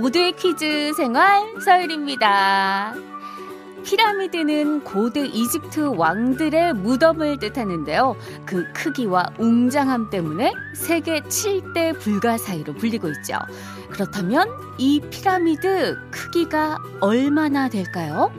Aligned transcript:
모두의 0.00 0.32
퀴즈 0.32 0.94
생활 0.96 1.60
서율입니다. 1.60 2.94
피라미드는 3.84 4.82
고대 4.82 5.26
이집트 5.26 5.94
왕들의 5.94 6.72
무덤을 6.74 7.38
뜻하는데요. 7.38 8.16
그 8.46 8.64
크기와 8.72 9.26
웅장함 9.38 10.08
때문에 10.08 10.54
세계 10.74 11.20
7대 11.20 11.98
불가사의로 11.98 12.74
불리고 12.74 13.08
있죠. 13.08 13.36
그렇다면 13.90 14.48
이 14.78 15.00
피라미드 15.10 15.98
크기가 16.10 16.78
얼마나 17.00 17.68
될까요? 17.68 18.32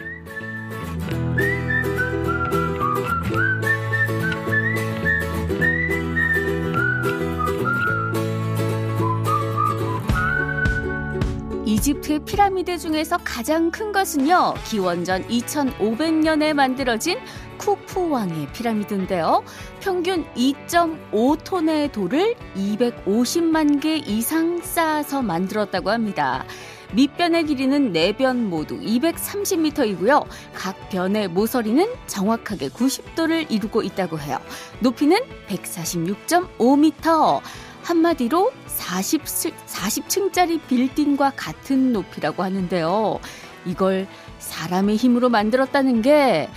이집트의 11.81 12.20
피라미드 12.26 12.77
중에서 12.77 13.17
가장 13.23 13.71
큰 13.71 13.91
것은요, 13.91 14.53
기원전 14.66 15.27
2500년에 15.27 16.53
만들어진 16.53 17.17
쿠프 17.58 18.08
왕의 18.08 18.49
피라미드인데요. 18.53 19.44
평균 19.80 20.23
2.5톤의 20.36 21.91
돌을 21.91 22.36
250만 22.55 23.81
개 23.81 23.98
이상 23.98 24.62
쌓아서 24.62 25.23
만들었다고 25.23 25.89
합니다. 25.89 26.45
밑변의 26.94 27.45
길이는 27.45 27.91
네변 27.91 28.48
모두 28.48 28.80
230m이고요. 28.80 30.27
각 30.53 30.89
변의 30.89 31.30
모서리는 31.30 31.88
정확하게 32.05 32.70
90도를 32.70 33.50
이루고 33.50 33.81
있다고 33.81 34.19
해요. 34.19 34.38
높이는 34.81 35.17
146.5m. 35.47 37.41
한마디로 37.84 38.52
40, 38.68 39.24
40층짜리 39.24 40.66
빌딩과 40.68 41.34
같은 41.36 41.94
높이라고 41.94 42.44
하는데요. 42.44 43.20
이걸 43.66 44.08
사람의 44.40 44.96
힘으로 44.96 45.30
만들었다는 45.30 46.02
게 46.02 46.50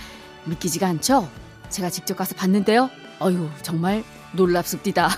믿기지가 0.45 0.87
않죠? 0.87 1.29
제가 1.69 1.89
직접 1.89 2.15
가서 2.15 2.35
봤는데요. 2.35 2.89
어휴, 3.19 3.49
정말 3.61 4.03
놀랍습니다. 4.35 5.09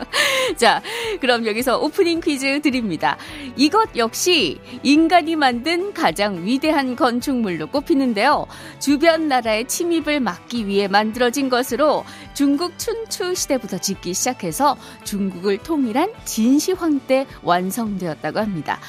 자, 0.56 0.82
그럼 1.20 1.46
여기서 1.46 1.78
오프닝 1.78 2.20
퀴즈 2.20 2.60
드립니다. 2.60 3.16
이것 3.56 3.96
역시 3.96 4.60
인간이 4.82 5.36
만든 5.36 5.92
가장 5.92 6.44
위대한 6.44 6.96
건축물로 6.96 7.68
꼽히는데요. 7.68 8.46
주변 8.78 9.28
나라의 9.28 9.68
침입을 9.68 10.20
막기 10.20 10.66
위해 10.66 10.88
만들어진 10.88 11.48
것으로 11.48 12.04
중국 12.34 12.78
춘추 12.78 13.34
시대부터 13.34 13.78
짓기 13.78 14.14
시작해서 14.14 14.76
중국을 15.04 15.58
통일한 15.58 16.12
진시황 16.24 17.00
때 17.06 17.26
완성되었다고 17.42 18.38
합니다. 18.38 18.80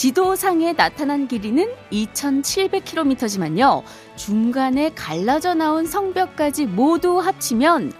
지도상에 0.00 0.72
나타난 0.72 1.28
길이는 1.28 1.68
2,700km지만요. 1.92 3.82
중간에 4.16 4.90
갈라져 4.94 5.52
나온 5.52 5.84
성벽까지 5.84 6.64
모두 6.64 7.18
합치면 7.18 7.92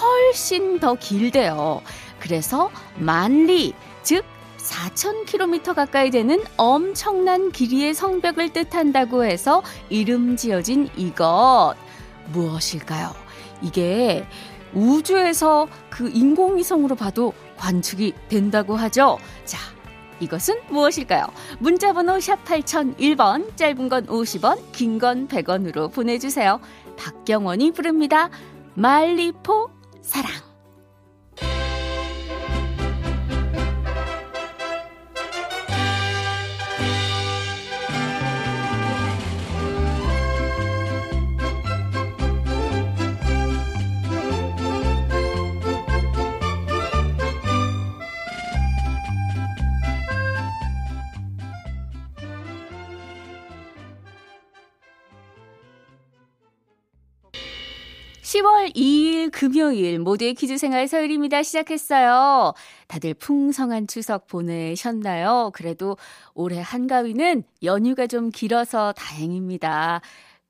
훨씬 0.00 0.78
더 0.78 0.94
길대요. 0.94 1.82
그래서 2.18 2.70
만리, 2.96 3.74
즉 4.02 4.24
4,000km 4.58 5.74
가까이 5.74 6.10
되는 6.10 6.42
엄청난 6.56 7.52
길이의 7.52 7.94
성벽을 7.94 8.52
뜻한다고 8.52 9.24
해서 9.24 9.62
이름 9.90 10.36
지어진 10.36 10.88
이것 10.96 11.74
무엇일까요? 12.32 13.14
이게 13.62 14.26
우주에서 14.74 15.68
그 15.88 16.10
인공위성으로 16.12 16.96
봐도 16.96 17.32
관측이 17.56 18.12
된다고 18.28 18.76
하죠. 18.76 19.18
자, 19.44 19.58
이것은 20.20 20.56
무엇일까요? 20.68 21.26
문자번호 21.60 22.18
샵 22.20 22.44
8001번, 22.44 23.56
짧은 23.56 23.88
건 23.88 24.06
50원, 24.06 24.72
긴 24.72 24.98
건 24.98 25.28
100원으로 25.28 25.92
보내주세요. 25.92 26.60
박경원이 26.98 27.70
부릅니다. 27.72 28.30
말리포 28.74 29.75
사랑. 30.06 30.55
10월 58.26 58.74
2일 58.74 59.30
금요일 59.30 60.00
모두의 60.00 60.34
퀴즈 60.34 60.58
생활 60.58 60.88
서율입니다. 60.88 61.44
시작했어요. 61.44 62.54
다들 62.88 63.14
풍성한 63.14 63.86
추석 63.86 64.26
보내셨나요? 64.26 65.52
그래도 65.54 65.96
올해 66.34 66.60
한가위는 66.60 67.44
연휴가 67.62 68.08
좀 68.08 68.30
길어서 68.30 68.92
다행입니다. 68.94 70.00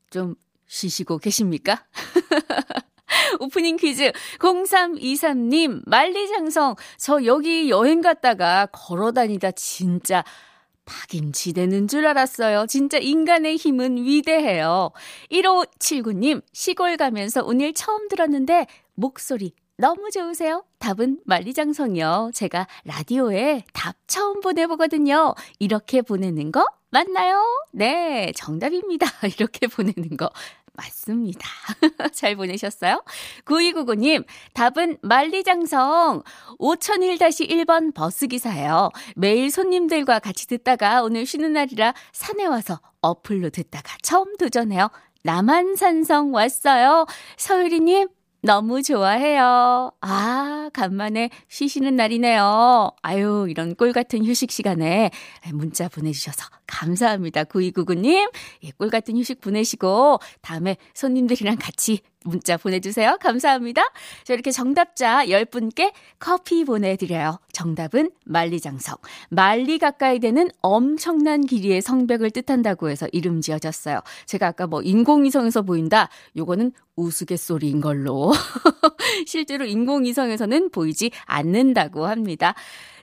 좀 0.09 0.37
쉬시고 0.67 1.19
계십니까? 1.19 1.85
오프닝 3.41 3.77
퀴즈 3.77 4.11
0323님 4.39 5.83
만리장성 5.85 6.77
저 6.97 7.25
여기 7.27 7.69
여행 7.69 8.01
갔다가 8.01 8.69
걸어 8.73 9.13
다니다 9.13 9.51
진짜 9.51 10.25
되는 11.53 11.89
줄 11.89 12.07
알았어요. 12.07 12.67
진짜 12.67 12.99
인간의 12.99 13.57
힘은 13.57 13.97
위대해요. 13.99 14.91
1579님, 15.31 16.43
시골 16.53 16.97
가면서 16.97 17.43
오늘 17.45 17.73
처음 17.73 18.09
들었는데 18.09 18.67
목소리 18.95 19.53
너무 19.79 20.11
좋으세요? 20.11 20.65
답은 20.79 21.21
만리장성이요. 21.25 22.31
제가 22.33 22.67
라디오에 22.85 23.65
답 23.75 23.97
처음 24.07 24.41
보내보거든요. 24.41 25.35
이렇게 25.59 26.01
보내는 26.01 26.51
거 26.51 26.67
맞나요? 26.91 27.43
네, 27.73 28.33
정답입니다. 28.35 29.07
이렇게 29.39 29.67
보내는 29.67 30.17
거 30.17 30.31
맞습니다. 30.77 31.49
잘 32.13 32.37
보내셨어요? 32.37 33.03
9299님, 33.45 34.25
답은 34.55 34.99
만리장성 35.03 36.23
5001-1번 36.59 37.95
버스기사예요. 37.95 38.91
매일 39.17 39.51
손님들과 39.51 40.19
같이 40.19 40.47
듣다가 40.47 41.03
오늘 41.03 41.27
쉬는 41.27 41.53
날이라 41.53 41.95
산에 42.13 42.47
와서 42.47 42.81
어플로 43.01 43.51
듣다가 43.51 43.97
처음 44.03 44.37
도전해요. 44.37 44.91
남한산성 45.23 46.33
왔어요. 46.33 47.07
서유리님, 47.37 48.09
너무 48.43 48.83
좋아해요. 48.83 49.91
아, 50.01 50.71
간만에 50.73 51.31
쉬시는 51.49 51.97
날이네요. 51.97 52.91
아유, 53.03 53.47
이런 53.49 53.75
꿀 53.75 53.93
같은 53.93 54.25
휴식 54.25 54.51
시간에 54.53 55.11
문자 55.53 55.89
보내주셔서 55.89 56.49
감사합니다. 56.67 57.45
9299님. 57.45 58.31
예, 58.65 58.71
꿀 58.79 58.91
같은 58.91 59.17
휴식 59.17 59.41
보내시고, 59.41 60.19
다음에 60.43 60.77
손님들이랑 60.95 61.57
같이 61.59 62.01
문자 62.27 62.57
보내주세요. 62.57 63.17
감사합니다. 63.21 63.83
자, 64.25 64.35
이렇게 64.35 64.51
정답자 64.51 65.27
10분께 65.27 65.93
커피 66.19 66.65
보내드려요. 66.65 67.39
정답은 67.53 68.11
만리장성. 68.25 68.97
만리 69.31 69.79
가까이 69.79 70.19
되는 70.19 70.49
엄청난 70.61 71.47
길이의 71.47 71.81
성벽을 71.81 72.31
뜻한다고 72.31 72.91
해서 72.91 73.07
이름 73.13 73.41
지어졌어요. 73.41 74.01
제가 74.27 74.49
아까 74.49 74.67
뭐 74.67 74.83
인공위성에서 74.83 75.63
보인다. 75.63 76.09
요거는 76.37 76.73
우스갯소리인 76.97 77.81
걸로. 77.81 78.33
실제로 79.27 79.65
인공위성에서는 79.65 80.71
보이지 80.71 81.11
않는다고 81.25 82.07
합니다. 82.07 82.55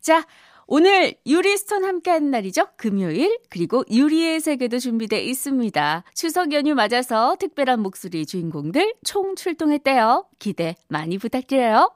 자, 0.01 0.25
오늘 0.67 1.15
유리스톤 1.25 1.83
함께하는 1.83 2.31
날이죠. 2.31 2.67
금요일 2.77 3.37
그리고 3.49 3.83
유리의 3.89 4.39
세계도 4.39 4.79
준비돼 4.79 5.21
있습니다. 5.23 6.03
추석 6.13 6.53
연휴 6.53 6.73
맞아서 6.73 7.35
특별한 7.39 7.81
목소리 7.81 8.25
주인공들 8.25 8.93
총 9.03 9.35
출동했대요. 9.35 10.25
기대 10.39 10.75
많이 10.87 11.17
부탁드려요. 11.17 11.91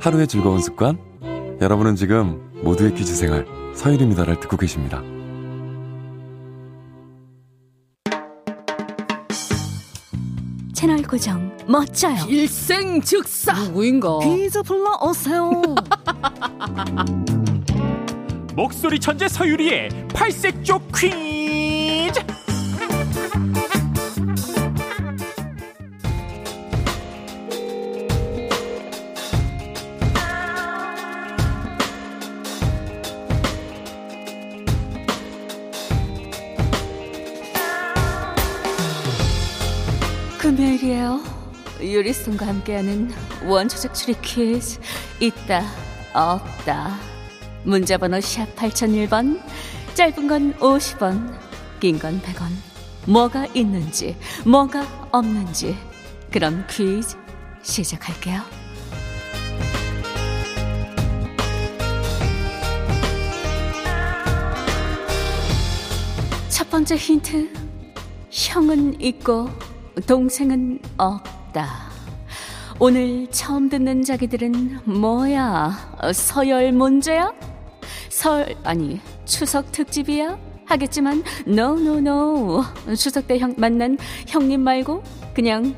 하루의 0.00 0.28
즐거운 0.28 0.60
습관 0.60 0.98
여러분은 1.60 1.96
지금 1.96 2.50
모두의 2.62 2.94
퀴즈 2.94 3.14
생활 3.14 3.46
서일입니다를 3.74 4.40
듣고 4.40 4.56
계십니다. 4.56 5.02
고정 11.08 11.56
멋져요. 11.66 12.18
일생 12.28 13.00
즉사 13.00 13.54
누구인가? 13.54 14.18
퀴즈 14.18 14.62
불러오세요. 14.62 15.62
목소리 18.54 19.00
천재 19.00 19.26
서유리의 19.26 19.88
팔색조 20.12 20.80
퀴즈. 20.94 22.20
유리스톤과 41.80 42.46
함께하는 42.46 43.10
원초적 43.44 43.94
추리 43.94 44.14
퀴즈 44.20 44.78
있다 45.20 45.62
없다. 46.14 46.98
문자번호 47.64 48.20
샵 48.20 48.54
8001번 48.56 49.40
짧은 49.94 50.26
건 50.28 50.54
50원 50.58 51.38
긴 51.80 51.98
건 51.98 52.20
100원. 52.22 52.48
뭐가 53.06 53.46
있는지 53.54 54.16
뭐가 54.44 55.08
없는지. 55.12 55.76
그럼 56.30 56.64
퀴즈 56.68 57.16
시작할게요. 57.62 58.42
첫 66.48 66.68
번째 66.70 66.96
힌트. 66.96 67.48
형은 68.30 69.00
있고 69.00 69.48
동생은 70.06 70.80
없다. 70.96 71.37
오늘 72.78 73.26
처음 73.30 73.68
듣는 73.68 74.04
자기들은 74.04 74.80
뭐야? 74.84 76.10
서열 76.14 76.72
문제야? 76.72 77.32
설 78.08 78.54
아니 78.64 79.00
추석 79.24 79.72
특집이야? 79.72 80.38
하겠지만 80.66 81.22
no 81.46 81.78
no 81.80 81.96
no 81.98 82.64
추석 82.96 83.26
때 83.26 83.38
형 83.38 83.54
만난 83.56 83.96
형님 84.26 84.60
말고 84.60 85.02
그냥 85.34 85.74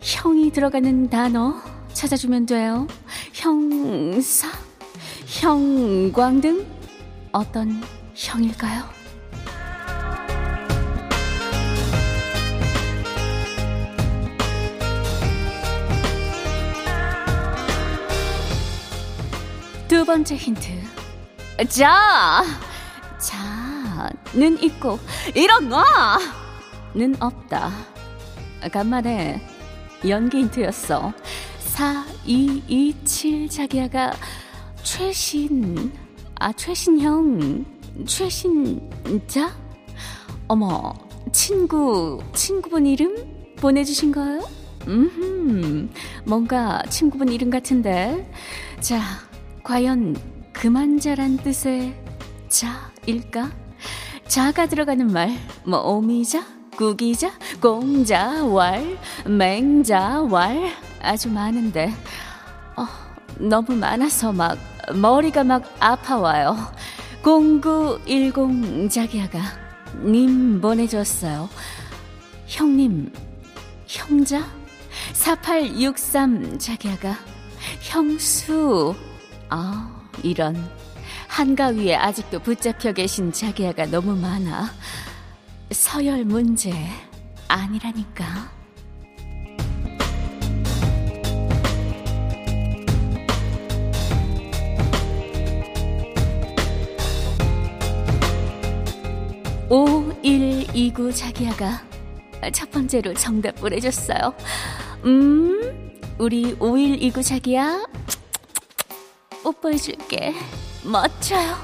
형이 0.00 0.50
들어가는 0.50 1.08
단어 1.10 1.54
찾아주면 1.92 2.46
돼요. 2.46 2.86
형사, 3.32 4.48
형광등 5.26 6.66
어떤 7.32 7.80
형일까요? 8.14 8.93
두 20.04 20.06
번째 20.06 20.36
힌트. 20.36 20.68
자, 21.70 22.44
자는 23.18 24.62
있고 24.62 24.98
일어나는 25.34 27.16
없다. 27.18 27.72
간만에 28.70 29.40
연기 30.06 30.40
힌트였어. 30.40 31.10
4227 31.58 33.48
자기야가 33.48 34.12
최신 34.82 35.90
아 36.38 36.52
최신형 36.52 37.64
최신자 38.06 39.56
어머 40.48 40.92
친구 41.32 42.22
친구분 42.34 42.84
이름 42.84 43.54
보내주신 43.56 44.12
거예요? 44.12 44.46
음 44.86 45.90
뭔가 46.26 46.82
친구분 46.90 47.30
이름 47.30 47.48
같은데 47.48 48.30
자 48.80 49.00
과연 49.64 50.14
그만 50.52 51.00
자란 51.00 51.38
뜻의 51.38 51.94
자일까? 52.48 53.50
자가 54.28 54.66
들어가는 54.66 55.10
말, 55.10 55.30
뭐 55.64 55.80
오미자, 55.80 56.44
구기자, 56.76 57.32
공자, 57.62 58.44
왈, 58.44 58.98
맹자, 59.26 60.22
왈 60.24 60.70
아주 61.00 61.30
많은데 61.30 61.92
어, 62.76 62.86
너무 63.38 63.74
많아서 63.74 64.32
막 64.32 64.58
머리가 64.94 65.44
막 65.44 65.64
아파와요. 65.80 66.56
0910 67.22 68.90
자기야가 68.90 69.40
님 70.04 70.60
보내줬어요. 70.60 71.48
형님, 72.46 73.10
형자? 73.86 74.44
4863 75.14 76.58
자기야가 76.58 77.16
형수 77.80 78.94
아, 79.48 80.08
이런. 80.22 80.56
한가위에 81.28 81.96
아직도 81.96 82.40
붙잡혀 82.40 82.92
계신 82.92 83.32
자기야가 83.32 83.86
너무 83.86 84.16
많아. 84.16 84.70
서열 85.70 86.24
문제 86.24 86.72
아니라니까. 87.48 88.52
오일이구 99.68 101.12
자기야가 101.12 101.82
첫 102.52 102.70
번째로 102.70 103.14
정답 103.14 103.56
보내줬어요. 103.56 104.34
음, 105.04 105.90
우리 106.18 106.54
오일이구 106.60 107.22
자기야 107.22 107.84
뽀뽀해줄게. 109.44 110.34
멋져요. 110.82 111.54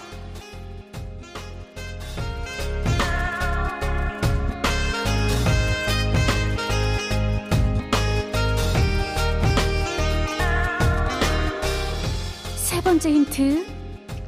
세 12.54 12.80
번째 12.82 13.10
힌트. 13.10 13.66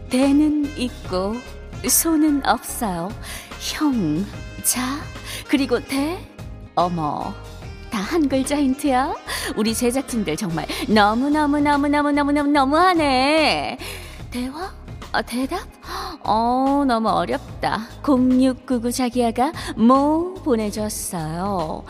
대는 0.09 0.77
있고, 0.79 1.35
소는 1.87 2.47
없어요. 2.47 3.11
형, 3.61 4.27
자, 4.63 5.01
그리고 5.49 5.79
대, 5.81 6.19
어머. 6.75 7.35
다 7.93 8.01
한 8.01 8.27
글자 8.27 8.57
힌트야? 8.57 9.15
우리 9.57 9.75
제작진들 9.75 10.37
정말 10.37 10.67
너무너무너무너무너무너무 10.89 12.51
너무하네. 12.51 13.77
대화? 14.31 14.73
어, 15.13 15.23
대답? 15.23 15.61
어, 16.25 16.85
너무 16.89 17.11
어렵다. 17.11 17.87
0699 18.03 18.91
자기야가 18.93 19.53
뭐 19.77 20.33
보내줬어요. 20.43 21.85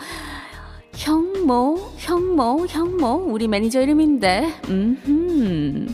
형모, 0.93 1.93
형모, 1.97 2.65
형모, 2.67 3.07
우리 3.29 3.47
매니저 3.47 3.81
이름인데. 3.81 4.53
음, 4.67 5.87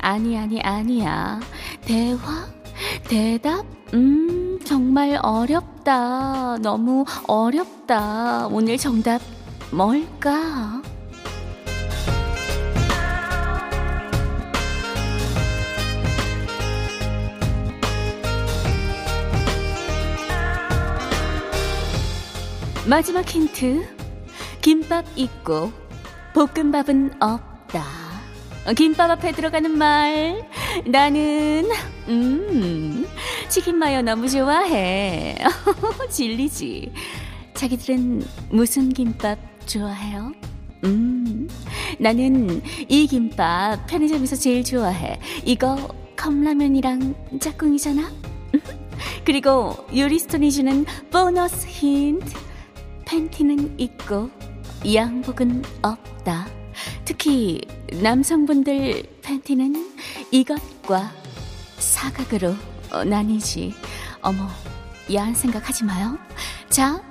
아니, 0.00 0.38
아니, 0.38 0.60
아니야. 0.62 1.40
대화? 1.84 2.46
대답? 3.04 3.66
음, 3.92 4.58
정말 4.64 5.18
어렵다. 5.22 6.56
너무 6.62 7.04
어렵다. 7.26 8.46
오늘 8.50 8.78
정답 8.78 9.20
뭘까? 9.72 10.82
마지막 22.86 23.26
힌트. 23.26 23.86
김밥 24.60 25.06
있고 25.16 25.72
볶음밥은 26.34 27.22
없다. 27.22 27.84
김밥 28.76 29.10
앞에 29.10 29.32
들어가는 29.32 29.70
말. 29.70 30.46
나는 30.84 31.68
음 32.08 33.06
치킨 33.48 33.78
마요 33.78 34.02
너무 34.02 34.28
좋아해. 34.28 35.36
진리지. 36.10 36.92
자기들은 37.54 38.22
무슨 38.50 38.90
김밥 38.90 39.51
좋아해요? 39.66 40.32
음, 40.84 41.48
나는 41.98 42.62
이 42.88 43.06
김밥 43.06 43.86
편의점에서 43.86 44.36
제일 44.36 44.64
좋아해. 44.64 45.18
이거 45.44 45.76
컵라면이랑 46.16 47.38
짝꿍이잖아? 47.40 48.10
그리고 49.24 49.86
요리스톤이 49.94 50.50
주는 50.50 50.84
보너스 51.10 51.66
힌트. 51.66 52.32
팬티는 53.04 53.78
있고 53.78 54.30
양복은 54.92 55.62
없다. 55.82 56.46
특히 57.04 57.60
남성분들 58.00 59.02
팬티는 59.22 59.92
이것과 60.30 61.12
사각으로 61.76 62.54
나뉘지. 63.04 63.74
어머, 64.22 64.48
야한 65.12 65.34
생각하지 65.34 65.84
마요. 65.84 66.16
자, 66.70 67.02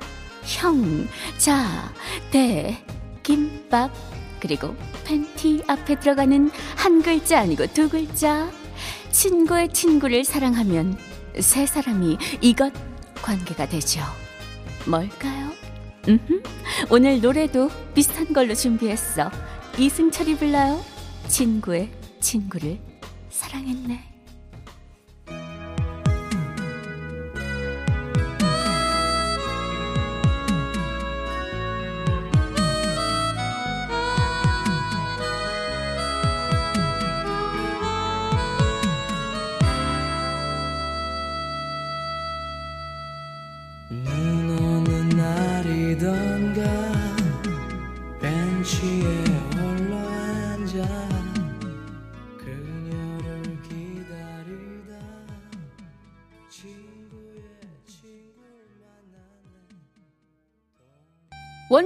형, 0.44 1.08
자, 1.38 1.94
대, 2.32 2.84
김밥, 3.24 3.92
그리고 4.40 4.76
팬티 5.06 5.64
앞에 5.68 6.00
들어가는 6.00 6.50
한 6.76 7.02
글자 7.02 7.40
아니고 7.40 7.68
두 7.68 7.90
글자. 7.90 8.50
친구의 9.12 9.70
친구를 9.70 10.24
사랑하면 10.24 10.98
세 11.40 11.66
사람이 11.66 12.18
이것 12.42 12.74
관계가 13.22 13.70
되죠. 13.70 14.02
뭘까요? 14.86 15.52
음흠, 16.08 16.42
오늘 16.90 17.22
노래도 17.22 17.70
비슷한 17.94 18.34
걸로 18.34 18.56
준비했어. 18.56 19.30
이승철이 19.78 20.38
불러요. 20.38 20.84
친구의 21.28 21.92
친구를 22.20 22.80
사랑했네. 23.30 24.11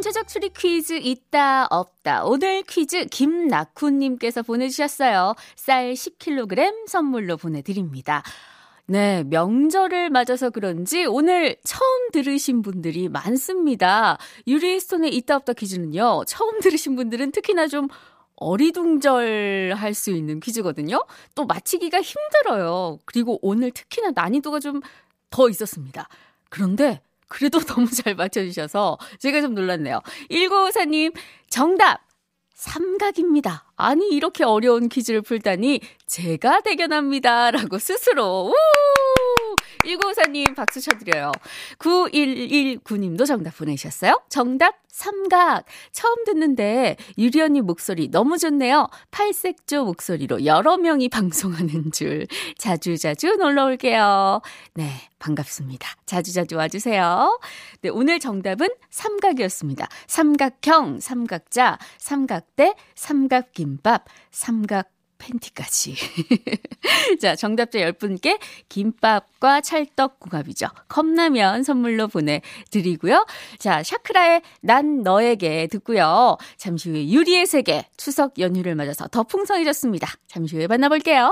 원초적 0.05 0.27
추리 0.27 0.49
퀴즈 0.49 0.93
있다 0.93 1.65
없다. 1.65 2.25
오늘 2.25 2.61
퀴즈 2.61 3.05
김낙훈님께서 3.05 4.43
보내주셨어요. 4.43 5.33
쌀 5.55 5.93
10kg 5.93 6.87
선물로 6.87 7.37
보내드립니다. 7.37 8.21
네, 8.85 9.23
명절을 9.23 10.11
맞아서 10.11 10.51
그런지 10.51 11.05
오늘 11.05 11.55
처음 11.63 12.11
들으신 12.11 12.61
분들이 12.61 13.09
많습니다. 13.09 14.19
유리스톤의 14.45 15.15
있다 15.15 15.37
없다 15.37 15.53
퀴즈는요. 15.53 16.25
처음 16.27 16.59
들으신 16.59 16.95
분들은 16.95 17.31
특히나 17.31 17.67
좀 17.67 17.87
어리둥절할 18.35 19.95
수 19.95 20.11
있는 20.11 20.39
퀴즈거든요. 20.39 21.03
또 21.33 21.45
맞히기가 21.45 21.99
힘들어요. 22.01 22.99
그리고 23.05 23.39
오늘 23.41 23.71
특히나 23.71 24.11
난이도가 24.13 24.59
좀 24.59 24.81
더 25.35 25.49
있었습니다. 25.49 26.07
그런데 26.49 27.01
그래도 27.27 27.59
너무 27.65 27.89
잘 27.89 28.15
맞춰주셔서 28.15 28.97
제가 29.19 29.41
좀 29.41 29.53
놀랐네요. 29.55 30.01
1954님, 30.29 31.13
정답! 31.49 32.05
삼각입니다. 32.53 33.65
아니, 33.75 34.07
이렇게 34.09 34.43
어려운 34.43 34.89
퀴즈를 34.89 35.21
풀다니 35.21 35.81
제가 36.07 36.61
대견합니다. 36.61 37.51
라고 37.51 37.77
스스로. 37.77 38.47
우! 38.47 39.14
1954님 39.85 40.55
박수 40.55 40.81
쳐드려요. 40.81 41.31
9119님도 41.79 43.25
정답 43.25 43.57
보내셨어요. 43.57 44.21
정답 44.29 44.75
삼각. 44.87 45.65
처음 45.91 46.23
듣는데 46.23 46.95
유리 47.17 47.41
언니 47.41 47.61
목소리 47.61 48.09
너무 48.09 48.37
좋네요. 48.37 48.87
팔색조 49.11 49.83
목소리로 49.83 50.45
여러 50.45 50.77
명이 50.77 51.09
방송하는 51.09 51.91
줄. 51.91 52.27
자주자주 52.57 53.35
놀러 53.35 53.65
올게요. 53.65 54.41
네, 54.73 54.89
반갑습니다. 55.19 55.87
자주 56.05 56.31
자주 56.33 56.55
와주세요. 56.55 57.39
네, 57.81 57.89
오늘 57.89 58.19
정답은 58.19 58.69
삼각이었습니다. 58.89 59.87
삼각형, 60.07 61.01
삼각자, 61.01 61.77
삼각대, 61.97 62.75
삼각김밥, 62.95 64.05
삼각 64.31 64.94
팬티까지. 65.17 65.95
자, 67.21 67.35
정답자 67.35 67.79
10분께 67.79 68.39
김밥과 68.69 69.61
찰떡궁합이죠. 69.61 70.67
컵라면 70.87 71.63
선물로 71.63 72.07
보내드리고요. 72.07 73.25
자, 73.57 73.83
샤크라의 73.83 74.41
난 74.61 75.03
너에게 75.03 75.67
듣고요. 75.67 76.37
잠시 76.57 76.89
후에 76.89 77.09
유리의 77.09 77.47
세계 77.47 77.87
추석 77.97 78.39
연휴를 78.39 78.75
맞아서 78.75 79.07
더 79.07 79.23
풍성해졌습니다. 79.23 80.07
잠시 80.27 80.55
후에 80.55 80.67
만나볼게요. 80.67 81.31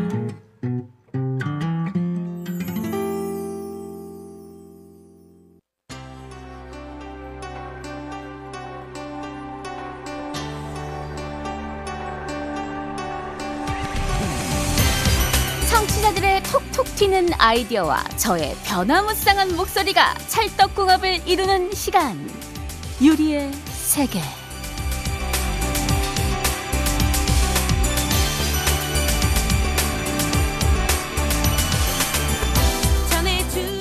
아이디어와 17.51 18.01
저의 18.15 18.55
변화무쌍한 18.63 19.57
목소리가 19.57 20.13
찰떡궁합을 20.29 21.27
이루는 21.27 21.73
시간. 21.73 22.17
유리의 23.01 23.51
세계. 23.65 24.21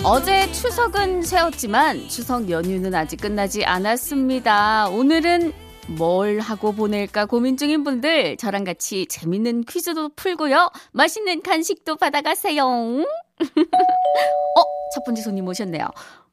어제 0.02 0.50
추석은 0.50 1.22
세웠지만 1.22 2.08
추석 2.08 2.50
연휴는 2.50 2.92
아직 2.96 3.20
끝나지 3.20 3.64
않았습니다. 3.64 4.88
오늘은 4.88 5.52
뭘 5.96 6.40
하고 6.40 6.72
보낼까 6.72 7.26
고민 7.26 7.56
중인 7.56 7.84
분들 7.84 8.36
저랑 8.36 8.64
같이 8.64 9.06
재밌는 9.06 9.62
퀴즈도 9.62 10.08
풀고요. 10.16 10.72
맛있는 10.90 11.42
간식도 11.42 11.98
받아가세요. 11.98 13.04
어? 14.56 14.62
첫 14.94 15.04
번째 15.04 15.22
손님 15.22 15.46
오셨네요. 15.48 15.86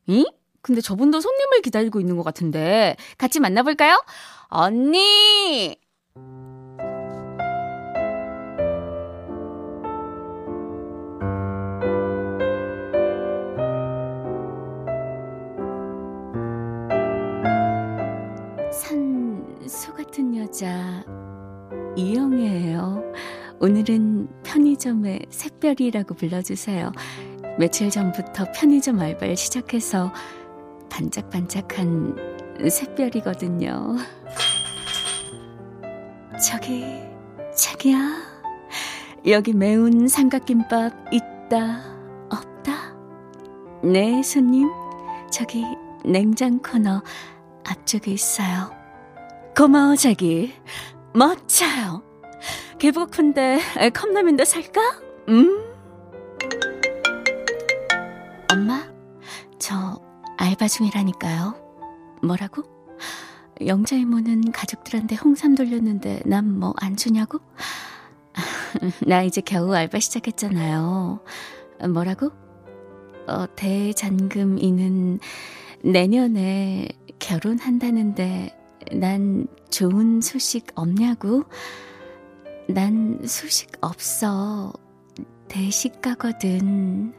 응? 0.09 0.23
근데 0.61 0.81
저분도 0.81 1.21
손님을 1.21 1.61
기다리고 1.61 1.99
있는 1.99 2.17
것 2.17 2.23
같은데 2.23 2.95
같이 3.17 3.39
만나볼까요? 3.39 4.03
언니! 4.49 5.77
여자 20.57 21.03
이영애예요. 21.95 23.03
오늘은 23.59 24.43
편의점의 24.43 25.25
샛별이라고 25.29 26.13
불러주세요. 26.13 26.91
며칠 27.57 27.89
전부터 27.89 28.51
편의점 28.53 28.99
알바를 28.99 29.35
시작해서 29.35 30.13
반짝반짝한 30.89 32.15
샛별이거든요. 32.69 33.95
저기, 36.45 36.85
자기야. 37.55 37.97
여기 39.25 39.53
매운 39.53 40.07
삼각김밥 40.07 41.11
있다, 41.11 41.83
없다? 42.29 42.95
네, 43.83 44.21
손님. 44.21 44.69
저기 45.31 45.65
냉장 46.05 46.59
코너 46.59 47.01
앞쪽에 47.67 48.11
있어요. 48.11 48.71
고마워 49.57 49.95
자기 49.95 50.53
멋져요 51.13 52.06
개고픈데 52.79 53.59
컵라면도 53.93 54.45
살까? 54.45 54.81
음? 55.29 55.63
엄마 58.51 58.87
저 59.59 59.99
알바 60.37 60.67
중이라니까요 60.67 61.55
뭐라고? 62.23 62.63
영자 63.65 63.95
이모는 63.95 64.51
가족들한테 64.51 65.15
홍삼 65.15 65.55
돌렸는데 65.55 66.21
난 66.25 66.45
뭐 66.45 66.73
안 66.77 66.95
주냐고? 66.95 67.39
나 69.07 69.23
이제 69.23 69.41
겨우 69.41 69.73
알바 69.73 69.99
시작했잖아요 69.99 71.19
뭐라고? 71.91 72.31
어, 73.27 73.45
대잔금이는 73.55 75.19
내년에 75.83 76.87
결혼한다는데 77.19 78.55
난 78.93 79.47
좋은 79.71 80.21
소식 80.21 80.67
없냐고? 80.75 81.43
난 82.67 83.19
소식 83.25 83.71
없어. 83.81 84.73
대식 85.47 86.01
가거든. 86.01 87.13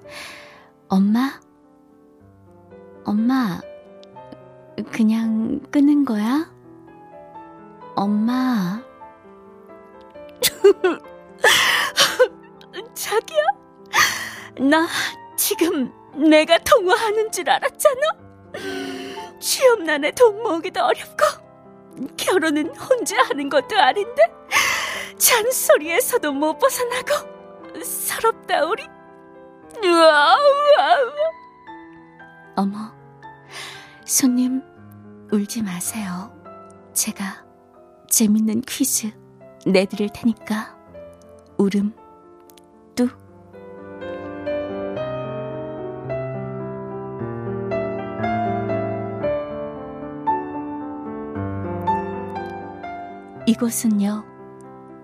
엄마? 0.88 1.40
엄마, 3.04 3.60
그냥 4.92 5.60
끄는 5.70 6.04
거야? 6.04 6.52
엄마. 7.96 8.82
자기야, 12.94 13.42
나 14.60 14.86
지금 15.36 15.90
내가 16.28 16.58
통화하는 16.58 17.32
줄 17.32 17.48
알았잖아? 17.48 18.00
취업난에 19.40 20.10
돈 20.10 20.42
모으기도 20.42 20.84
어렵고 20.84 21.24
결혼은 22.16 22.76
혼자 22.76 23.22
하는 23.22 23.48
것도 23.48 23.78
아닌데 23.78 24.22
잔소리에서도 25.18 26.32
못 26.32 26.58
벗어나고 26.58 27.82
서럽다 27.82 28.64
우리. 28.64 28.84
우와 29.84 30.36
우와 30.36 30.96
어머 32.56 32.92
손님 34.04 34.62
울지 35.30 35.62
마세요. 35.62 36.34
제가 36.92 37.44
재밌는 38.08 38.62
퀴즈 38.62 39.12
내드릴 39.66 40.08
테니까 40.12 40.76
울음 41.58 41.92
뚝. 42.94 43.10
이곳은요, 53.46 54.24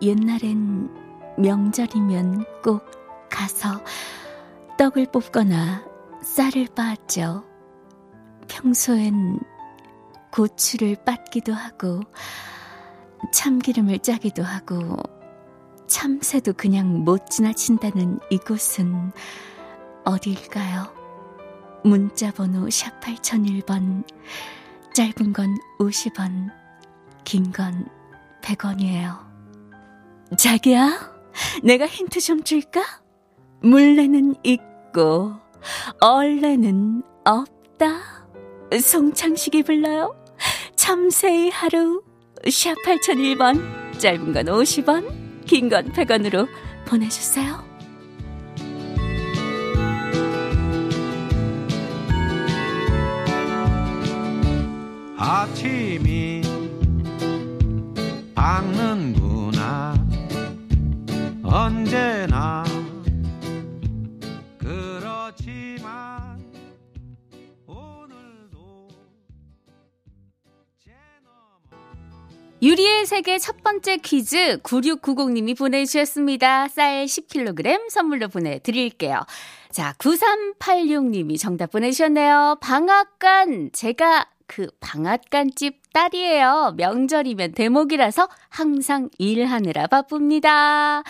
옛날엔 0.05 0.91
명절이면 1.39 2.45
꼭 2.63 2.85
가서 3.31 3.83
떡을 4.77 5.07
뽑거나 5.11 5.83
쌀을 6.23 6.67
빻죠. 6.69 7.43
평소엔 8.47 9.41
고추를 10.31 10.97
빻기도 11.05 11.55
하고, 11.55 12.01
참기름을 13.33 14.01
짜기도 14.01 14.43
하고, 14.43 14.97
참새도 15.87 16.53
그냥 16.53 17.05
못 17.05 17.31
지나친다는 17.31 18.19
이곳은 18.31 19.13
어디일까요? 20.05 20.93
문자번호 21.85 22.69
샵 22.69 23.01
8001번, 23.01 24.05
짧은 24.93 25.33
건 25.33 25.57
50원, 25.79 26.51
긴 27.25 27.53
건 27.53 27.89
100원이에요. 28.43 29.24
자기야, 30.37 31.13
내가 31.63 31.87
힌트 31.87 32.21
좀 32.21 32.43
줄까? 32.43 32.83
물레는 33.63 34.37
있고, 34.43 35.33
얼레는 36.01 37.03
없다. 37.25 38.27
송창식이 38.81 39.63
불러요. 39.63 40.15
참새의 40.77 41.51
하루, 41.51 42.03
샵 42.51 42.75
8001번, 42.85 43.99
짧은 43.99 44.33
건 44.33 44.45
50원, 44.47 45.45
긴 45.47 45.69
건 45.69 45.93
100원으로 45.93 46.49
보내주세요. 46.87 47.63
아침이 55.17 56.43
밝는구나 58.35 59.24
언제나 61.57 62.65
그렇지만 64.59 66.43
오늘도 67.65 68.89
유리의 72.61 73.07
세계 73.07 73.39
첫 73.39 73.63
번째 73.63 73.99
퀴즈 73.99 74.59
9690님이 74.65 75.57
보내주셨습니다. 75.57 76.67
쌀 76.67 77.05
10kg 77.05 77.89
선물로 77.89 78.27
보내드릴게요. 78.27 79.21
자, 79.71 79.95
9386님이 79.99 81.39
정답 81.39 81.71
보내주셨네요. 81.71 82.59
방앗간, 82.61 83.71
제가 83.73 84.27
그 84.49 84.67
방앗간집 84.81 85.93
딸이에요. 85.93 86.75
명절이면 86.79 87.53
대목이라서 87.53 88.29
항상 88.49 89.09
일하느라 89.19 89.87
바쁩니다. 89.87 91.05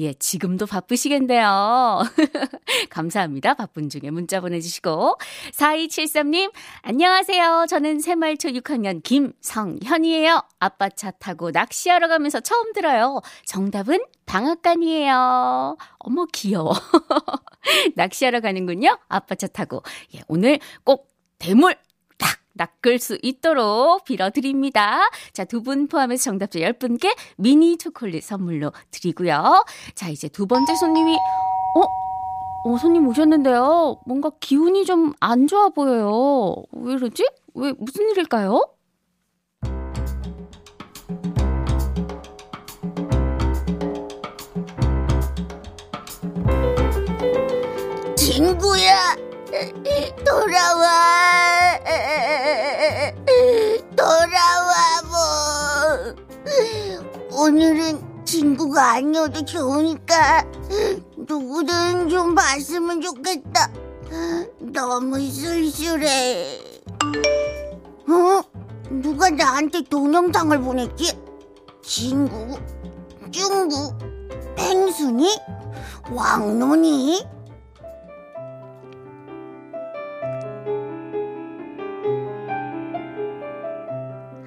예, 0.00 0.14
지금도 0.14 0.64
바쁘시겠네요. 0.64 2.00
감사합니다. 2.88 3.52
바쁜 3.52 3.90
중에 3.90 4.10
문자 4.10 4.40
보내주시고. 4.40 5.18
4273님, 5.52 6.52
안녕하세요. 6.80 7.66
저는 7.68 8.00
새말초 8.00 8.48
6학년 8.48 9.02
김성현이에요. 9.02 10.42
아빠 10.58 10.88
차 10.88 11.10
타고 11.10 11.50
낚시하러 11.50 12.08
가면서 12.08 12.40
처음 12.40 12.72
들어요. 12.72 13.20
정답은 13.44 14.02
방앗간이에요. 14.24 15.76
어머, 15.98 16.24
귀여워. 16.32 16.72
낚시하러 17.94 18.40
가는군요. 18.40 18.96
아빠 19.08 19.34
차 19.34 19.48
타고. 19.48 19.82
예, 20.14 20.22
오늘 20.28 20.60
꼭 20.82 21.10
대물 21.38 21.76
낚을 22.54 22.98
수 22.98 23.18
있도록 23.22 24.04
빌어드립니다. 24.04 25.08
자, 25.32 25.44
두 25.44 25.62
분 25.62 25.88
포함해서 25.88 26.24
정답자 26.24 26.58
10분께 26.58 27.14
미니 27.36 27.76
초콜릿 27.78 28.22
선물로 28.24 28.72
드리고요. 28.90 29.64
자, 29.94 30.08
이제 30.08 30.28
두 30.28 30.46
번째 30.46 30.74
손님이, 30.74 31.16
어? 31.76 31.82
어, 32.64 32.76
손님 32.78 33.06
오셨는데요. 33.08 33.98
뭔가 34.06 34.30
기운이 34.40 34.84
좀 34.84 35.12
안 35.20 35.46
좋아 35.46 35.68
보여요. 35.70 36.56
왜 36.72 36.94
이러지? 36.94 37.24
왜, 37.54 37.72
무슨 37.78 38.08
일일까요? 38.10 38.62
친구야, 48.16 49.16
돌아와. 50.24 51.39
오늘은 57.40 58.26
친구가 58.26 58.96
아니어도 58.96 59.42
좋으니까 59.42 60.44
누구든 61.16 62.10
좀 62.10 62.34
봤으면 62.34 63.00
좋겠다. 63.00 63.72
너무 64.60 65.18
쓸쓸해. 65.18 66.60
어? 68.10 68.42
누가 68.90 69.30
나한테 69.30 69.80
동영상을 69.84 70.60
보냈지? 70.60 71.18
친구, 71.82 72.58
중구, 73.30 73.94
펭순이, 74.54 75.34
왕눈이? 76.12 77.24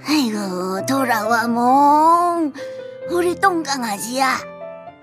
아이고 0.08 0.86
돌아와 0.86 1.48
몽 1.48 2.54
우리 3.14 3.40
똥강아지야. 3.40 4.40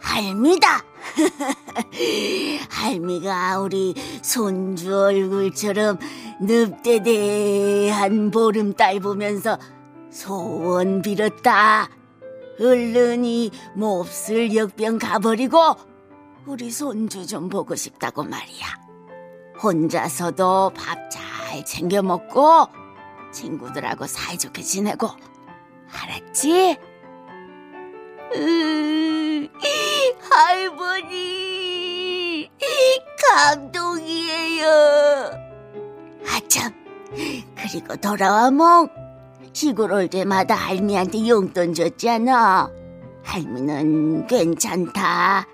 할미다. 0.00 0.82
할미가 2.70 3.60
우리 3.60 3.94
손주 4.22 4.96
얼굴처럼 4.96 5.98
늪대대한 6.40 8.30
보름달 8.30 9.00
보면서 9.00 9.58
소원 10.10 11.02
빌었다. 11.02 11.88
얼른 12.60 13.24
이 13.24 13.50
몹쓸 13.74 14.54
역병 14.54 14.98
가버리고 14.98 15.58
우리 16.46 16.70
손주 16.70 17.26
좀 17.26 17.48
보고 17.48 17.74
싶다고 17.74 18.24
말이야. 18.24 18.66
혼자서도 19.62 20.72
밥 20.74 21.10
잘 21.50 21.64
챙겨 21.64 22.00
먹고 22.00 22.68
친구들하고 23.32 24.06
사이좋게 24.06 24.62
지내고. 24.62 25.08
알았지? 25.92 26.78
으, 28.34 29.48
할머니 30.30 31.50
감동이에요. 33.32 34.66
아참. 36.26 36.72
그리고 37.56 37.96
돌아와 37.96 38.50
몽. 38.50 38.88
시골 39.52 39.92
올 39.92 40.08
때마다 40.08 40.54
할미한테 40.54 41.26
용돈 41.28 41.74
줬잖아? 41.74 42.70
할미는 43.22 44.26
괜찮다. 44.26 45.46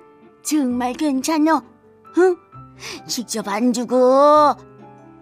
정말 0.47 0.93
괜찮어 0.93 1.61
응? 2.19 2.37
직접 3.09 3.49
안 3.49 3.73
주고 3.73 4.55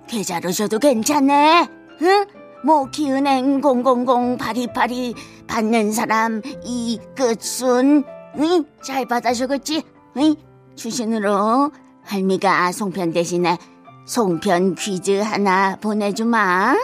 계좌로 0.06 0.52
줘도 0.52 0.78
괜찮네 0.78 1.66
응? 2.02 2.26
뭐 2.64 2.88
기은행 2.90 3.60
000 3.60 4.38
파리파리 4.38 5.14
받는 5.46 5.92
사람 5.92 6.40
이 6.64 6.98
끝순 7.14 8.04
응? 8.38 8.64
잘 8.82 9.06
받아주겠지? 9.06 9.82
응? 10.16 10.34
주신으로 10.74 11.70
할미가 12.02 12.72
송편 12.72 13.12
대신에 13.12 13.58
송편 14.06 14.76
퀴즈 14.76 15.20
하나 15.20 15.76
보내주마 15.76 16.74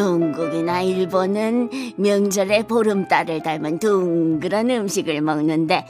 중국이나 0.00 0.80
일본은 0.80 1.68
명절에 1.96 2.62
보름달을 2.62 3.42
닮은 3.42 3.80
둥그런 3.80 4.70
음식을 4.70 5.20
먹는데 5.20 5.84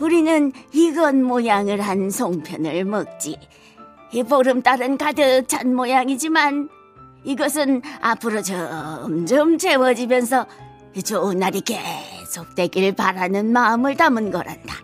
우리는 0.00 0.50
이건 0.72 1.22
모양을 1.22 1.80
한 1.80 2.10
송편을 2.10 2.84
먹지. 2.84 3.36
이 4.10 4.24
보름달은 4.24 4.98
가득 4.98 5.44
찬 5.46 5.72
모양이지만 5.72 6.68
이것은 7.22 7.82
앞으로 8.00 8.42
점점 8.42 9.56
채워지면서 9.56 10.46
좋은 11.04 11.38
날이 11.38 11.60
계속되길 11.60 12.96
바라는 12.96 13.52
마음을 13.52 13.96
담은 13.96 14.32
거란다. 14.32 14.74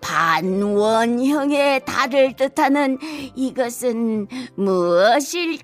반원형의 0.00 1.84
달을 1.84 2.34
뜻하는 2.34 2.98
이것은 3.36 4.26
무엇일까요? 4.56 5.54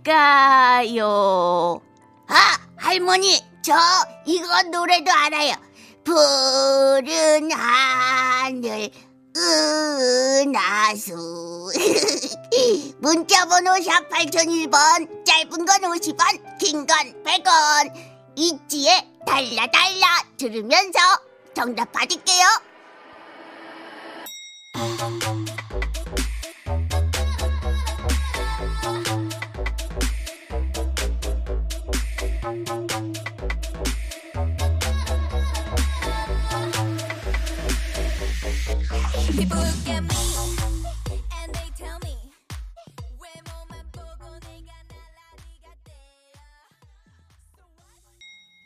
아, 2.30 2.58
할머니, 2.76 3.44
저 3.62 3.74
이거 4.24 4.62
노래도 4.62 5.10
알아요. 5.12 5.54
푸른 6.04 7.50
하늘, 7.52 8.90
은하수. 9.36 11.14
문자번호 13.00 13.80
샵 13.82 14.08
8001번, 14.08 15.24
짧은 15.26 15.50
건 15.50 15.66
50원, 15.66 16.58
긴 16.58 16.86
건 16.86 16.96
100원. 17.24 18.10
있지에 18.36 19.06
달라 19.26 19.66
달라 19.70 20.24
들으면서 20.38 20.98
정답 21.54 21.92
받을게요. 21.92 22.46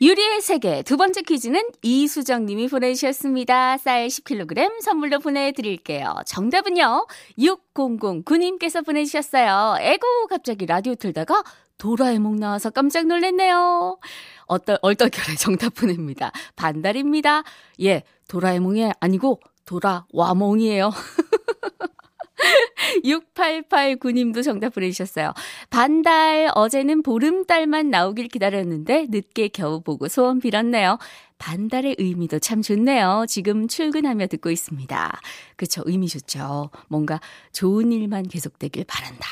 유리의 0.01 0.41
세계 0.41 0.81
두 0.81 0.97
번째 0.97 1.21
퀴즈는 1.21 1.69
이수정 1.81 2.45
님이 2.45 2.67
보내주셨습니다. 2.67 3.77
쌀 3.77 4.07
10kg 4.07 4.81
선물로 4.81 5.19
보내드릴게요. 5.19 6.15
정답은요. 6.25 7.07
6009님께서 7.39 8.85
보내주셨어요. 8.85 9.77
에고 9.79 10.27
갑자기 10.29 10.65
라디오 10.65 10.95
틀다가 10.95 11.43
도라에몽 11.77 12.35
나와서 12.35 12.71
깜짝 12.71 13.07
놀랐네요. 13.07 13.97
어떨, 14.47 14.79
얼떨결에 14.81 15.35
정답 15.37 15.75
보냅니다. 15.75 16.33
반달입니다. 16.57 17.43
예, 17.81 18.03
도라에몽이 18.27 18.91
아니고 18.99 19.39
도라와몽이에요. 19.65 20.91
6889님도 23.03 24.43
정답 24.43 24.73
보내주셨어요. 24.73 25.33
반달, 25.69 26.49
어제는 26.53 27.01
보름달만 27.03 27.89
나오길 27.89 28.27
기다렸는데 28.27 29.07
늦게 29.09 29.49
겨우 29.49 29.81
보고 29.81 30.07
소원 30.07 30.39
빌었네요. 30.39 30.97
반달의 31.37 31.95
의미도 31.99 32.39
참 32.39 32.61
좋네요. 32.61 33.25
지금 33.27 33.67
출근하며 33.67 34.27
듣고 34.27 34.51
있습니다. 34.51 35.19
그쵸, 35.55 35.81
의미 35.85 36.07
좋죠. 36.07 36.69
뭔가 36.87 37.19
좋은 37.51 37.91
일만 37.91 38.27
계속되길 38.27 38.85
바란다. 38.85 39.27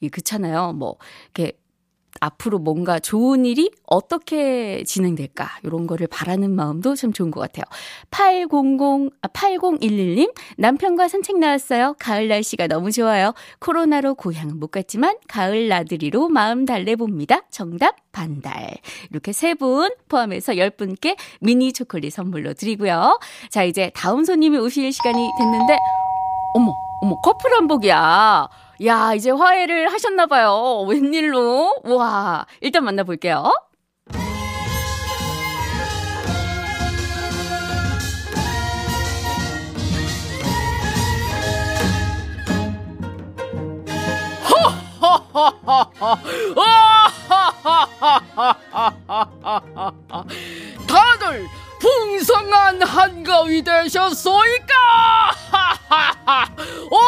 이 0.00 0.08
그렇잖아요. 0.08 0.72
뭐, 0.74 0.96
이렇게 1.34 1.58
앞으로 2.20 2.58
뭔가 2.58 2.98
좋은 2.98 3.44
일이 3.44 3.70
어떻게 3.86 4.82
진행될까 4.84 5.58
이런 5.62 5.86
거를 5.86 6.06
바라는 6.06 6.50
마음도 6.52 6.94
참 6.94 7.12
좋은 7.12 7.30
것 7.30 7.40
같아요. 7.40 7.64
800 8.10 8.48
아, 9.22 9.28
8011님 9.28 10.32
남편과 10.56 11.08
산책 11.08 11.38
나왔어요. 11.38 11.96
가을 11.98 12.28
날씨가 12.28 12.66
너무 12.68 12.92
좋아요. 12.92 13.34
코로나로 13.58 14.14
고향은 14.14 14.58
못 14.60 14.70
갔지만 14.70 15.16
가을 15.28 15.68
나들이로 15.68 16.28
마음 16.28 16.64
달래봅니다. 16.66 17.42
정답 17.50 17.96
반달. 18.12 18.74
이렇게 19.10 19.32
세 19.32 19.54
분 19.54 19.90
포함해서 20.08 20.54
10분께 20.54 21.16
미니 21.40 21.72
초콜릿 21.72 22.12
선물로 22.12 22.54
드리고요. 22.54 23.20
자 23.50 23.62
이제 23.62 23.90
다음 23.94 24.24
손님이 24.24 24.58
오실 24.58 24.92
시간이 24.92 25.30
됐는데 25.38 25.78
어머 26.54 26.72
어머 27.02 27.20
커플 27.20 27.52
한복이야. 27.54 28.48
야, 28.82 29.14
이제 29.14 29.30
화해를 29.30 29.92
하셨나봐요. 29.92 30.84
웬일로? 30.88 31.76
우와. 31.84 32.46
일단 32.60 32.84
만나볼게요. 32.84 33.52
다들 50.86 51.46
풍성한 51.84 52.82
한가위 52.82 53.62
되셨소이까? 53.62 54.74
어? 56.90 56.98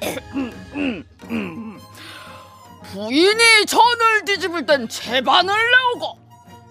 부인이 2.92 3.66
전을 3.66 4.24
뒤집을 4.24 4.64
땐 4.64 4.88
채반을 4.88 5.54
내오고 5.54 6.18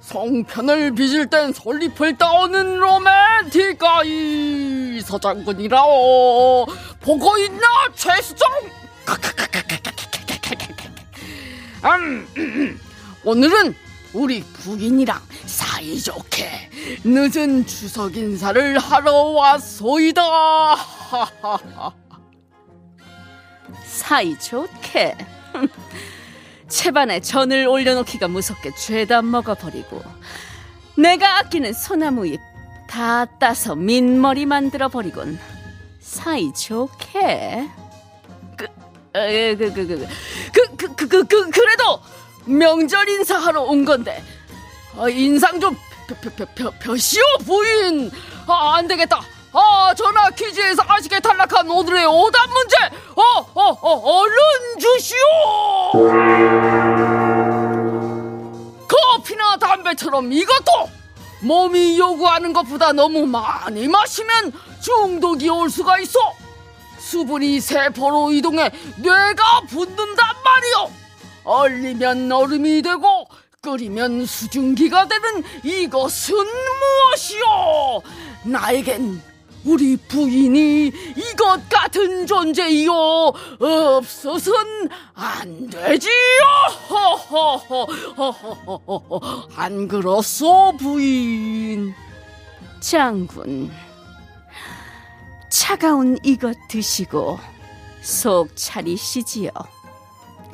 송편을 0.02 0.96
빚을 0.96 1.28
땐 1.28 1.54
솔잎을 1.54 2.18
따오는 2.18 2.80
로맨티까 2.80 4.06
이 4.06 5.00
서장군이라오 5.06 6.66
보고 7.00 7.38
있나 7.38 7.68
최수정 7.94 8.50
음, 11.86 12.80
오늘은 13.24 13.76
우리 14.14 14.42
부인이랑 14.44 15.22
사이좋게 15.46 16.70
늦은 17.04 17.66
추석 17.66 18.16
인사를 18.18 18.78
하러 18.80 19.14
왔소이다 19.14 20.22
사이좋게. 23.86 25.18
채반에 26.68 27.20
전을 27.20 27.68
올려놓기가 27.68 28.28
무섭게 28.28 28.76
죄다 28.76 29.22
먹어버리고 29.22 30.02
내가 30.96 31.40
아끼는 31.40 31.74
소나무 31.74 32.28
잎 32.28 32.40
다 32.90 33.26
따서 33.26 33.76
민머리 33.76 34.48
만들어 34.48 34.90
버리곤 34.90 35.38
사이좋게. 36.00 37.70
그, 38.58 38.66
에, 39.16 39.56
그, 39.56 39.72
그, 39.72 39.88
그, 39.88 40.08
그, 40.52 40.76
그, 40.76 40.96
그, 40.96 41.08
그, 41.08 41.28
그, 41.28 41.50
그래도 41.52 42.02
명절 42.46 43.10
인사하러 43.10 43.62
온 43.62 43.86
건데. 43.86 44.24
아, 44.98 45.10
인상 45.10 45.60
좀 45.60 45.78
펴시오 46.80 47.22
부인. 47.46 48.12
아, 48.48 48.76
안 48.76 48.88
되겠다. 48.88 49.22
아 49.52 49.94
전화 49.96 50.30
퀴즈에서 50.30 50.84
아쉽게 50.88 51.20
탈락한 51.20 51.70
오늘의 51.70 52.06
오답 52.06 52.50
문제. 52.50 52.76
어, 53.16 53.22
어, 53.56 53.78
어, 53.82 54.20
얼른 54.20 54.80
주시오. 54.80 55.18
커피나 58.88 59.58
담배처럼 59.58 60.32
이것도 60.32 60.90
몸이 61.42 61.98
요구하는 61.98 62.54
것보다 62.54 62.92
너무 62.92 63.26
많이 63.26 63.88
마시면 63.88 64.54
중독이 64.82 65.50
올 65.50 65.70
수가 65.70 66.00
있어. 66.00 66.20
수분이 67.00 67.60
세포로 67.60 68.32
이동해 68.34 68.70
뇌가 68.98 69.62
붓는단 69.70 70.16
말이오 70.44 70.92
얼리면 71.44 72.32
얼음이 72.32 72.82
되고 72.82 73.28
끓이면 73.62 74.26
수증기가 74.26 75.08
되는 75.08 75.44
이것은 75.64 76.36
무엇이오? 76.36 78.02
나에겐 78.46 79.22
우리 79.66 79.98
부인이 79.98 80.92
이것 81.18 81.68
같은 81.70 82.26
존재이요 82.26 82.94
없어선 83.60 84.90
안 85.14 85.70
되지요 85.70 86.12
허허허허허허허 88.10 89.48
안 89.56 89.88
그렇소 89.90 90.78
부인 90.78 91.94
장군. 92.80 93.70
차가운 95.50 96.18
이것 96.24 96.56
드시고 96.70 97.40
속 98.02 98.56
차리시지요. 98.56 99.52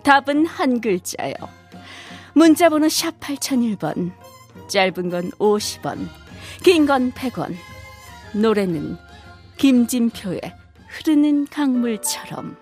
답은 0.05 0.45
한 0.45 0.81
글자요. 0.81 1.33
문자 2.33 2.69
번호 2.69 2.87
샵 2.87 3.19
8001번. 3.19 4.11
짧은 4.67 5.09
건 5.09 5.31
50원. 5.31 6.07
긴 6.63 6.85
건 6.85 7.11
100원. 7.11 7.55
노래는 8.35 8.97
김진표의 9.57 10.41
흐르는 10.89 11.47
강물처럼. 11.47 12.55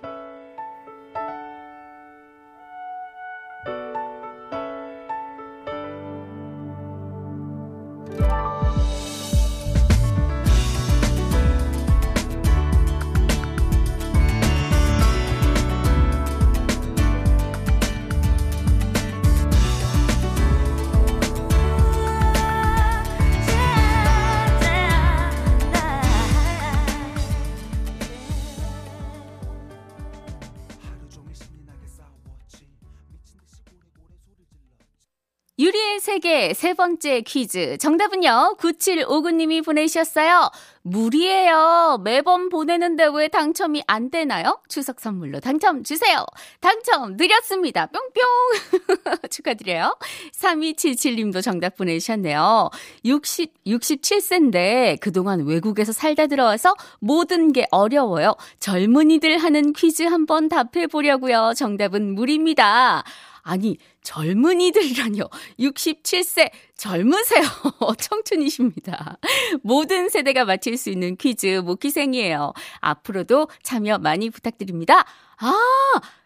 세 36.64 36.74
번째 36.74 37.20
퀴즈. 37.24 37.78
정답은요, 37.78 38.56
9759님이 38.58 39.66
보내주셨어요. 39.66 40.50
무리예요. 40.84 42.00
매번 42.02 42.48
보내는데 42.48 43.10
왜 43.14 43.28
당첨이 43.28 43.84
안 43.86 44.10
되나요? 44.10 44.62
추석 44.70 45.02
선물로 45.02 45.42
당첨 45.42 45.84
주세요. 45.84 46.26
당첨 46.62 47.18
드렸습니다. 47.18 47.88
뿅뿅. 47.88 49.20
축하드려요. 49.30 49.98
3277님도 50.40 51.44
정답 51.44 51.76
보내주셨네요. 51.76 52.70
60, 53.04 53.66
67세인데 53.66 55.02
그동안 55.02 55.46
외국에서 55.46 55.92
살다 55.92 56.28
들어와서 56.28 56.76
모든 57.00 57.52
게 57.52 57.68
어려워요. 57.72 58.36
젊은이들 58.62 59.38
하는 59.38 59.74
퀴즈 59.74 60.04
한번 60.04 60.48
답해 60.48 60.88
보려고요. 60.88 61.52
정답은 61.58 62.16
물입니다. 62.16 63.04
아니, 63.44 63.78
젊은이들이라뇨. 64.04 65.30
67세 65.60 66.50
젊으세요. 66.78 67.44
청춘이십니다. 68.00 69.20
모든 69.62 70.10
세대가 70.10 70.46
맞힐 70.46 70.78
수 70.78 70.90
있는 70.90 71.16
퀴즈 71.18 71.62
모기생이에요. 71.64 72.54
앞으로도 72.80 73.50
참여 73.62 74.00
많이 74.00 74.30
부탁드립니다. 74.30 75.06
아, 75.38 75.54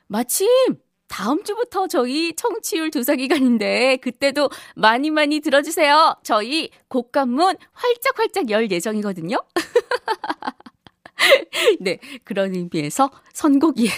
마침 0.08 0.48
다음 1.08 1.44
주부터 1.44 1.88
저희 1.88 2.36
청취율 2.36 2.92
조사 2.92 3.16
기간인데 3.16 3.98
그때도 3.98 4.50
많이 4.76 5.10
많이 5.10 5.40
들어주세요. 5.40 6.18
저희 6.24 6.70
곡간문 6.90 7.56
활짝활짝 7.72 8.50
열 8.50 8.70
예정이거든요. 8.70 9.38
네, 11.80 12.00
그런 12.24 12.56
의미에서 12.56 13.10
선곡이에요. 13.34 13.92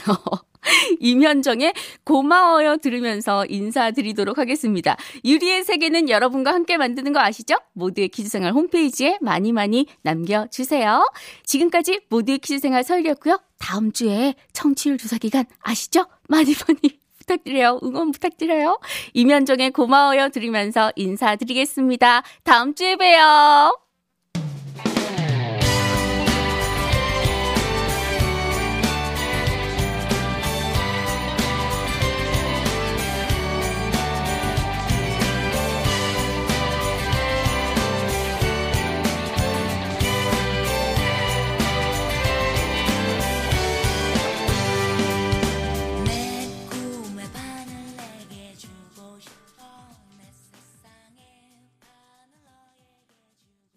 임현정의 1.00 1.74
고마워요 2.04 2.78
들으면서 2.78 3.46
인사드리도록 3.48 4.38
하겠습니다. 4.38 4.98
유리의 5.26 5.64
세계는 5.64 6.10
여러분과 6.10 6.54
함께 6.54 6.78
만드는 6.78 7.14
거 7.14 7.20
아시죠? 7.20 7.56
모두의 7.74 8.10
퀴즈생활 8.10 8.54
홈페이지에 8.54 9.18
많이 9.22 9.52
많이 9.52 9.88
남겨주세요. 10.02 11.10
지금까지 11.44 12.02
모두의 12.10 12.40
퀴즈생활 12.40 12.84
설계였고요. 12.84 13.40
다음 13.58 13.92
주에 13.92 14.36
청취율 14.54 14.98
조사 14.98 15.18
기간 15.18 15.46
아시죠? 15.62 16.06
많이 16.28 16.54
많이 16.68 17.00
부탁드려요. 17.20 17.80
응원 17.84 18.12
부탁드려요. 18.12 18.80
임현정의 19.14 19.72
고마워요 19.72 20.30
들으면서 20.30 20.92
인사드리겠습니다. 20.96 22.24
다음 22.44 22.74
주에 22.74 22.96
봬요. 22.96 23.89